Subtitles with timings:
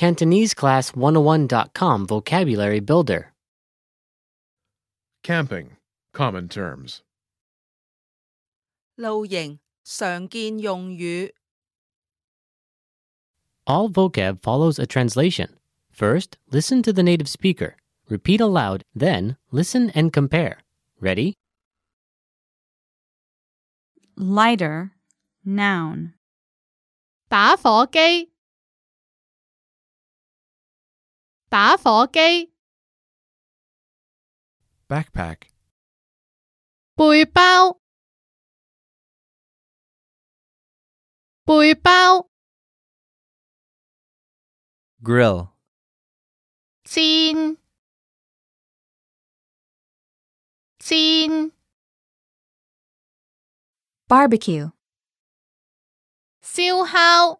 [0.00, 3.32] CantoneseClass101.com Vocabulary Builder.
[5.22, 5.76] Camping.
[6.12, 7.02] Common terms.
[8.96, 11.32] 露营常见用语，
[13.66, 15.58] All vocab follows a translation.
[15.92, 17.76] First, listen to the native speaker.
[18.08, 20.58] Repeat aloud, then, listen and compare.
[21.00, 21.34] Ready?
[24.16, 24.92] lighter,
[25.44, 26.14] noun,
[27.28, 28.29] 打火机，
[31.50, 32.52] 打火机，
[34.88, 35.48] Backpack.
[36.94, 37.80] 背包，
[41.44, 42.30] 背包，
[45.02, 45.50] grill,
[46.84, 47.58] 煎，
[50.78, 51.52] 煎，
[54.08, 54.72] barbecue,
[56.42, 57.39] 烧烤，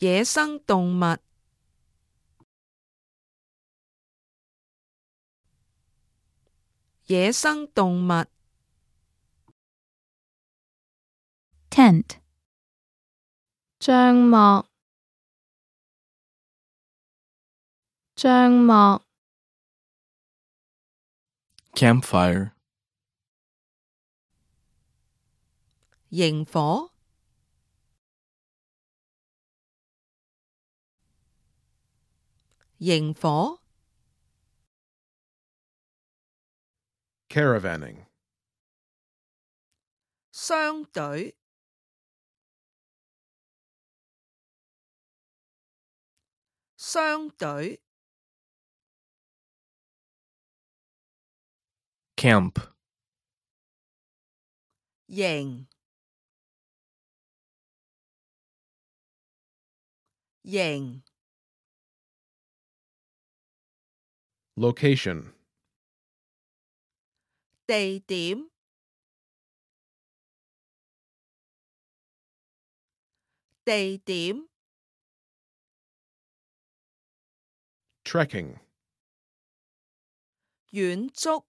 [0.00, 1.18] 野生動物，
[7.04, 8.24] 野生動物
[11.68, 12.18] ，tent,
[13.78, 14.64] 帳幕，
[18.16, 19.02] 帳幕
[21.74, 22.52] ，campfire,
[26.08, 26.90] 螢火，
[32.80, 33.60] 萤火
[37.28, 38.06] ，caravaning，
[40.32, 41.36] 双队，
[46.78, 47.82] 双队
[52.16, 52.72] ，camp，
[55.04, 55.68] 营，
[60.44, 61.09] 营。
[64.59, 65.33] Location.
[67.67, 68.49] 地点，
[73.63, 74.47] 地点，
[78.03, 78.59] Trekking.
[80.71, 81.45] 远足，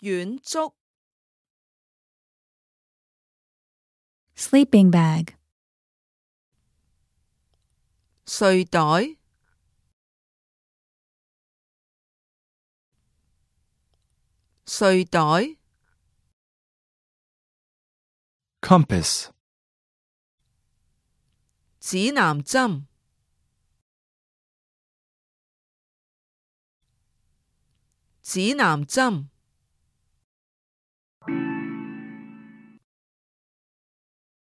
[0.00, 0.74] 远足，
[4.34, 5.34] sleeping bag,
[8.40, 9.16] 睡袋，
[14.64, 15.56] 睡袋，
[18.60, 19.30] compass,
[21.78, 22.86] 指南针，
[28.22, 29.28] 指南针。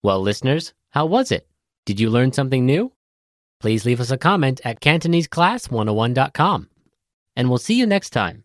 [0.01, 1.47] Well, listeners, how was it?
[1.85, 2.92] Did you learn something new?
[3.64, 6.68] Please leave us a comment at CantoneseClass101.com.
[7.34, 8.42] And we'll see you next time.